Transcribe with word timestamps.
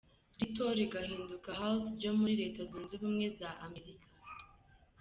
Little 0.39 0.69
rigahinduka 0.79 1.49
Hult 1.59 1.83
ryo 1.97 2.11
muri 2.19 2.33
Leta 2.41 2.61
Zunze 2.69 2.91
Ubumwe 2.97 3.27
za 3.39 3.49
Amerika. 3.65 4.07